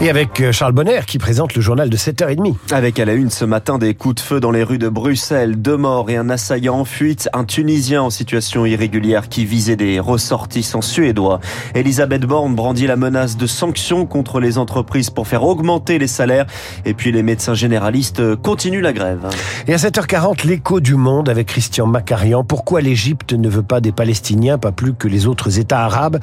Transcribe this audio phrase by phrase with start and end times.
[0.00, 2.56] Et avec euh, Charles Bonner qui présente le journal de 7h30.
[2.72, 5.56] Avec à la une ce matin des coups de feu dans les rues de Bruxelles,
[5.56, 10.00] deux morts et un assaillant en fuite, un Tunisien en situation irrégulière qui visait des
[10.00, 11.38] ressortissants suédois.
[11.76, 16.46] Elisabeth Borne brandit la menace de sanctions contre les entreprises pour faire augmenter les salaires.
[16.84, 19.28] Et puis les médecins généralistes continuent la grève.
[19.68, 22.42] Et à 7h40, l'écho du monde avec Christian Macarian.
[22.42, 26.18] Pourquoi l'Égypte ne veut pas des Palestiniens, pas plus que les autres États arabes?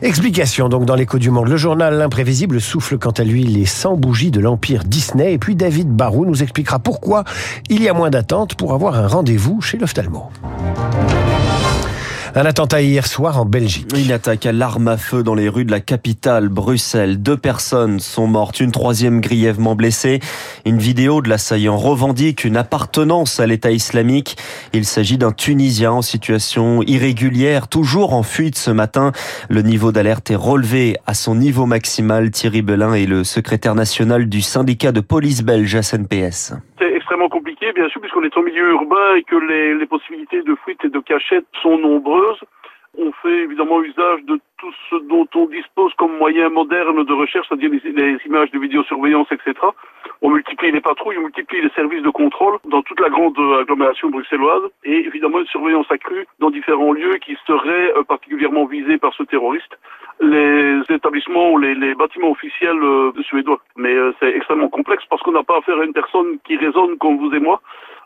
[0.00, 1.48] Explication donc dans l'écho du monde.
[1.48, 5.32] Le journal L'Imprévisible souffle quant à lui les 100 bougies de l'Empire Disney.
[5.32, 7.24] Et puis David Barou nous expliquera pourquoi
[7.68, 10.30] il y a moins d'attente pour avoir un rendez-vous chez l'ophtalmo.
[12.32, 13.88] Un attentat hier soir en Belgique.
[13.96, 17.20] Une attaque à l'arme à feu dans les rues de la capitale, Bruxelles.
[17.20, 20.20] Deux personnes sont mortes, une troisième grièvement blessée.
[20.64, 24.36] Une vidéo de l'assaillant revendique une appartenance à l'État islamique.
[24.72, 29.10] Il s'agit d'un Tunisien en situation irrégulière, toujours en fuite ce matin.
[29.48, 32.30] Le niveau d'alerte est relevé à son niveau maximal.
[32.30, 36.52] Thierry Belin est le secrétaire national du syndicat de police belge SNPS
[37.10, 40.84] extrêmement compliqué, bien sûr, puisqu'on est en milieu urbain et que les, possibilités de fuite
[40.84, 42.40] et de cachette sont nombreuses.
[42.98, 47.46] On fait évidemment usage de tout ce dont on dispose comme moyen moderne de recherche,
[47.48, 49.54] c'est-à-dire les, images de vidéosurveillance, etc.
[50.22, 54.10] On multiplie les patrouilles, on multiplie les services de contrôle dans toute la grande agglomération
[54.10, 59.14] bruxelloise et évidemment une surveillance accrue dans différents lieux qui seraient euh, particulièrement visés par
[59.14, 59.76] ce terroriste
[60.20, 63.60] les établissements ou les, bâtiments officiels euh, suédois.
[63.76, 67.18] Mais euh, c'est extrêmement complexe qu'on n'a pas affaire à une personne qui raisonne comme
[67.18, 67.60] vous et moi.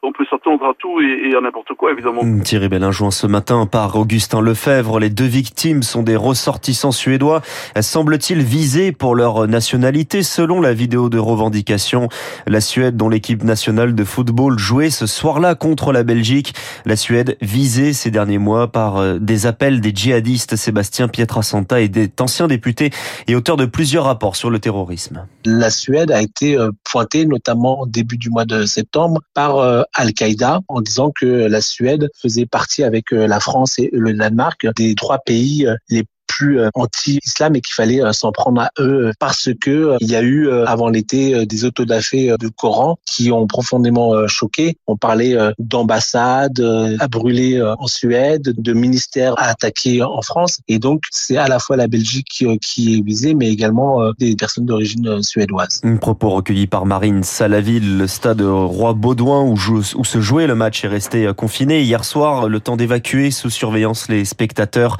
[0.06, 2.20] On peut s'attendre à tout et, et à n'importe quoi, évidemment.
[2.42, 4.98] Thierry Bellin joint ce matin par Augustin Lefebvre.
[4.98, 7.41] Les deux victimes sont des ressortissants suédois.
[7.80, 12.08] Semble-t-il visés pour leur nationalité selon la vidéo de revendication?
[12.46, 16.55] La Suède, dont l'équipe nationale de football jouait ce soir-là contre la Belgique.
[16.84, 21.89] La Suède visée ces derniers mois par euh, des appels des djihadistes Sébastien Pietrasanta et
[21.89, 22.91] des anciens députés
[23.27, 25.27] et auteur de plusieurs rapports sur le terrorisme.
[25.46, 29.83] La Suède a été euh, pointée notamment au début du mois de septembre par euh,
[29.94, 34.94] Al-Qaïda en disant que la Suède faisait partie avec la France et le Danemark des
[34.94, 36.05] trois pays les
[36.36, 40.11] plus euh, anti-islam et qu'il fallait euh, s'en prendre à eux parce que euh, il
[40.11, 44.77] y a eu avant l'été des autodafés de Coran qui ont profondément choqué.
[44.86, 46.61] On parlait d'ambassades
[47.00, 51.58] à brûler en Suède, de ministères à attaquer en France et donc c'est à la
[51.58, 55.80] fois la Belgique qui est visée mais également des personnes d'origine suédoise.
[55.84, 60.55] Un propos recueilli par Marine Salaville, le stade Roi Baudouin où, où se jouait le
[60.55, 64.96] match est resté confiné hier soir, le temps d'évacuer sous surveillance les spectateurs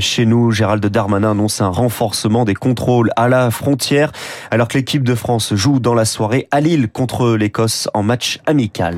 [0.00, 0.52] chez nous.
[0.66, 4.10] Gérald Darmanin annonce un renforcement des contrôles à la frontière
[4.50, 8.40] alors que l'équipe de France joue dans la soirée à Lille contre l'Écosse en match
[8.46, 8.96] amical.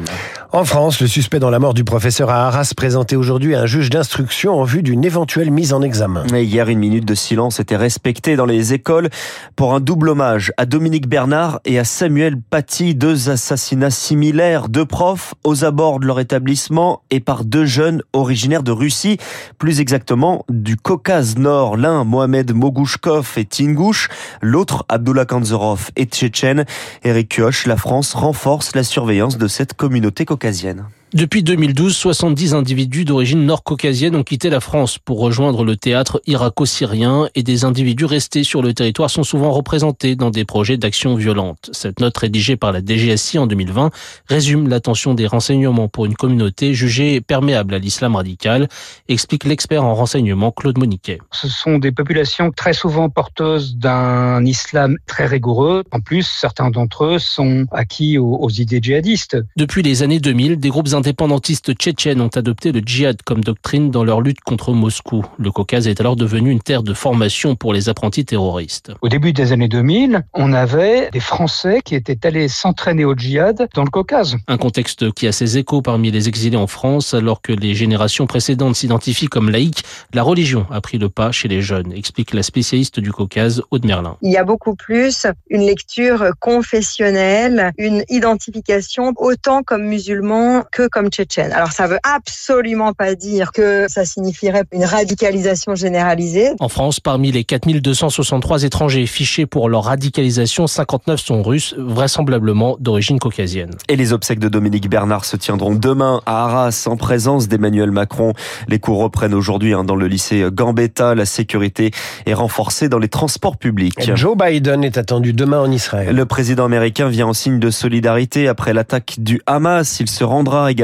[0.50, 3.66] En France, le suspect dans la mort du professeur à Arras présenté aujourd'hui à un
[3.66, 6.24] juge d'instruction en vue d'une éventuelle mise en examen.
[6.34, 9.10] Et hier, une minute de silence était respectée dans les écoles
[9.54, 14.86] pour un double hommage à Dominique Bernard et à Samuel Paty, deux assassinats similaires, deux
[14.86, 19.18] profs aux abords de leur établissement et par deux jeunes originaires de Russie,
[19.58, 21.57] plus exactement du Caucase Nord.
[21.76, 24.08] L'un, Mohamed Mogouchkov et Tingouche,
[24.40, 26.64] l'autre, Abdullah Kanzorov et Tchétchène.
[27.04, 30.84] Eric Kioch, la France renforce la surveillance de cette communauté caucasienne.
[31.14, 37.30] Depuis 2012, 70 individus d'origine nord-caucasienne ont quitté la France pour rejoindre le théâtre irako-syrien
[37.34, 41.70] et des individus restés sur le territoire sont souvent représentés dans des projets d'action violente.
[41.72, 43.90] Cette note rédigée par la DGSI en 2020
[44.26, 48.68] résume l'attention des renseignements pour une communauté jugée perméable à l'islam radical,
[49.08, 51.20] explique l'expert en renseignement Claude Moniquet.
[51.32, 55.84] Ce sont des populations très souvent porteuses d'un islam très rigoureux.
[55.90, 59.38] En plus, certains d'entre eux sont acquis aux, aux idées djihadistes.
[59.56, 64.02] Depuis les années 2000, des groupes indépendantistes tchétchènes ont adopté le djihad comme doctrine dans
[64.02, 65.24] leur lutte contre Moscou.
[65.38, 68.90] Le Caucase est alors devenu une terre de formation pour les apprentis terroristes.
[69.00, 73.68] Au début des années 2000, on avait des Français qui étaient allés s'entraîner au djihad
[73.74, 74.36] dans le Caucase.
[74.48, 78.26] Un contexte qui a ses échos parmi les exilés en France, alors que les générations
[78.26, 82.42] précédentes s'identifient comme laïques, la religion a pris le pas chez les jeunes, explique la
[82.42, 84.16] spécialiste du Caucase, Aude Merlin.
[84.22, 91.08] Il y a beaucoup plus une lecture confessionnelle, une identification autant comme musulman que comme
[91.08, 91.52] tchétchène.
[91.52, 96.50] Alors ça veut absolument pas dire que ça signifierait une radicalisation généralisée.
[96.60, 103.18] En France, parmi les 4263 étrangers fichés pour leur radicalisation, 59 sont russes, vraisemblablement d'origine
[103.18, 103.70] caucasienne.
[103.88, 108.32] Et les obsèques de Dominique Bernard se tiendront demain à Arras en présence d'Emmanuel Macron.
[108.68, 111.14] Les cours reprennent aujourd'hui hein, dans le lycée Gambetta.
[111.14, 111.90] La sécurité
[112.26, 114.14] est renforcée dans les transports publics.
[114.14, 116.14] Joe Biden est attendu demain en Israël.
[116.14, 120.00] Le président américain vient en signe de solidarité après l'attaque du Hamas.
[120.00, 120.77] Il se rendra également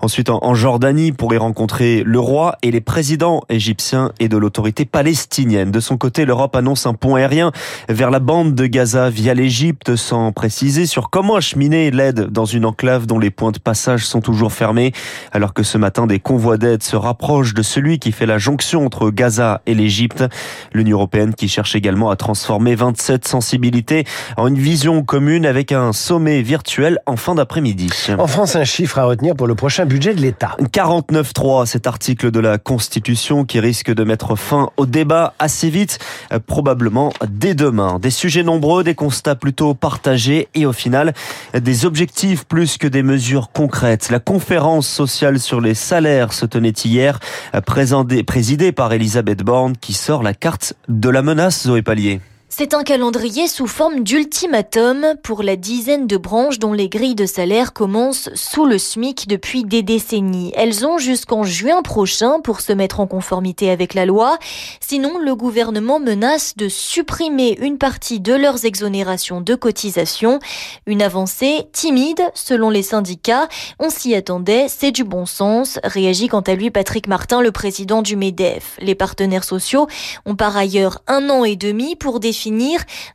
[0.00, 4.84] ensuite en Jordanie pour y rencontrer le roi et les présidents égyptiens et de l'autorité
[4.84, 5.70] palestinienne.
[5.70, 7.52] De son côté, l'Europe annonce un pont aérien
[7.88, 12.64] vers la bande de Gaza via l'Égypte sans préciser sur comment acheminer l'aide dans une
[12.64, 14.92] enclave dont les points de passage sont toujours fermés
[15.32, 18.84] alors que ce matin des convois d'aide se rapprochent de celui qui fait la jonction
[18.84, 20.24] entre Gaza et l'Égypte.
[20.72, 24.04] L'Union européenne qui cherche également à transformer 27 sensibilités
[24.36, 27.90] en une vision commune avec un sommet virtuel en fin d'après-midi.
[28.18, 30.56] En France, un chiffre à retenir pour le prochain budget de l'État.
[30.60, 35.98] 49.3, cet article de la Constitution qui risque de mettre fin au débat assez vite,
[36.46, 37.98] probablement dès demain.
[37.98, 41.14] Des sujets nombreux, des constats plutôt partagés et au final,
[41.52, 44.10] des objectifs plus que des mesures concrètes.
[44.10, 47.18] La conférence sociale sur les salaires se tenait hier,
[47.64, 52.20] présidée par Elisabeth Borne qui sort la carte de la menace, Zoé Pallier.
[52.50, 57.26] C'est un calendrier sous forme d'ultimatum pour la dizaine de branches dont les grilles de
[57.26, 60.50] salaire commencent sous le SMIC depuis des décennies.
[60.56, 64.38] Elles ont jusqu'en juin prochain pour se mettre en conformité avec la loi.
[64.80, 70.38] Sinon, le gouvernement menace de supprimer une partie de leurs exonérations de cotisation.
[70.86, 73.48] Une avancée timide selon les syndicats.
[73.78, 78.00] On s'y attendait, c'est du bon sens, réagit quant à lui Patrick Martin, le président
[78.00, 78.78] du MEDEF.
[78.80, 79.86] Les partenaires sociaux
[80.24, 82.20] ont par ailleurs un an et demi pour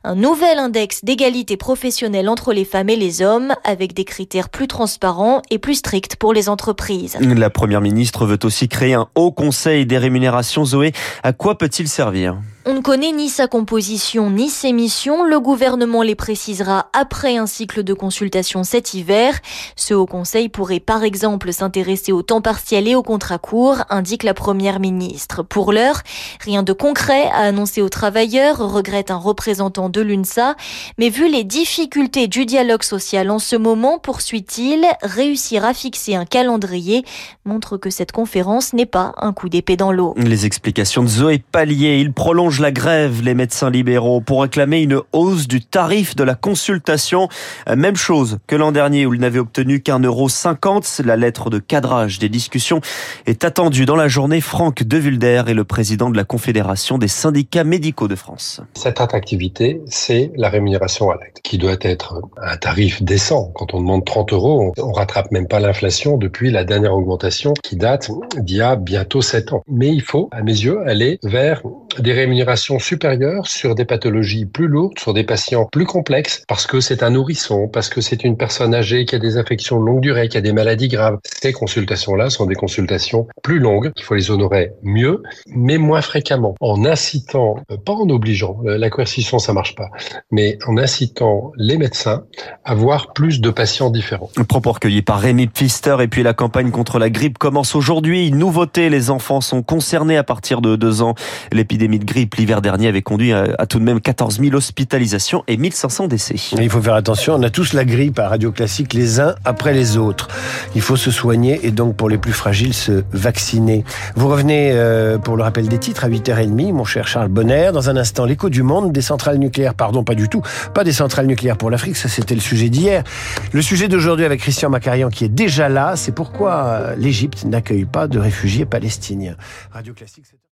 [0.04, 4.68] un nouvel index d'égalité professionnelle entre les femmes et les hommes avec des critères plus
[4.68, 7.16] transparents et plus stricts pour les entreprises.
[7.20, 10.64] La première ministre veut aussi créer un haut conseil des rémunérations.
[10.64, 10.92] Zoé,
[11.22, 12.36] à quoi peut-il servir?
[12.66, 15.24] On ne connaît ni sa composition ni ses missions.
[15.24, 19.34] Le gouvernement les précisera après un cycle de consultation cet hiver.
[19.76, 24.22] Ce haut conseil pourrait par exemple s'intéresser au temps partiel et au contrat court, indique
[24.22, 25.42] la première ministre.
[25.42, 26.00] Pour l'heure,
[26.40, 30.56] rien de concret à annoncer aux travailleurs, regrette un représentant de l'UNSA.
[30.96, 36.24] Mais vu les difficultés du dialogue social en ce moment, poursuit-il, réussir à fixer un
[36.24, 37.04] calendrier
[37.44, 40.14] montre que cette conférence n'est pas un coup d'épée dans l'eau.
[40.16, 45.00] Les explications de Zoé Pallier, il prolonge la grève, les médecins libéraux, pour réclamer une
[45.12, 47.28] hausse du tarif de la consultation.
[47.68, 51.00] Euh, même chose que l'an dernier où ils n'avaient obtenu qu'un euro cinquante.
[51.04, 52.80] La lettre de cadrage des discussions
[53.26, 54.40] est attendue dans la journée.
[54.40, 58.60] Franck De Vulder est le président de la Confédération des syndicats médicaux de France.
[58.74, 63.50] Cette attractivité, c'est la rémunération à l'acte, qui doit être un tarif décent.
[63.54, 67.76] Quand on demande 30 euros, on rattrape même pas l'inflation depuis la dernière augmentation qui
[67.76, 69.62] date d'il y a bientôt 7 ans.
[69.68, 71.62] Mais il faut, à mes yeux, aller vers
[71.98, 76.80] des rémunérations supérieures sur des pathologies plus lourdes, sur des patients plus complexes, parce que
[76.80, 80.00] c'est un nourrisson, parce que c'est une personne âgée qui a des affections de longue
[80.00, 81.18] durée, qui a des maladies graves.
[81.24, 86.54] Ces consultations-là sont des consultations plus longues, qu'il faut les honorer mieux, mais moins fréquemment,
[86.60, 89.88] en incitant, euh, pas en obligeant, euh, la coercition ça marche pas,
[90.30, 92.24] mais en incitant les médecins
[92.64, 94.30] à voir plus de patients différents.
[94.48, 98.30] Propos recueilli par Rémi Pfister et puis la campagne contre la grippe commence aujourd'hui.
[98.30, 101.14] Nouveauté, les enfants sont concernés à partir de deux ans.
[101.52, 105.56] L'épidémie de grippe l'hiver dernier avait conduit à, tout de même 14 000 hospitalisations et
[105.56, 106.34] 1500 décès.
[106.58, 109.72] il faut faire attention, on a tous la grippe à Radio Classique les uns après
[109.72, 110.28] les autres.
[110.74, 113.84] Il faut se soigner et donc pour les plus fragiles se vacciner.
[114.16, 117.70] Vous revenez euh, pour le rappel des titres à 8h30, mon cher Charles Bonner.
[117.72, 119.74] Dans un instant, l'écho du monde des centrales nucléaires.
[119.74, 120.42] Pardon, pas du tout.
[120.74, 123.04] Pas des centrales nucléaires pour l'Afrique, ça c'était le sujet d'hier.
[123.52, 127.84] Le sujet d'aujourd'hui avec Christian Macarian qui est déjà là, c'est pourquoi euh, l'Égypte n'accueille
[127.84, 129.36] pas de réfugiés palestiniens.
[129.72, 130.24] Radio Classique,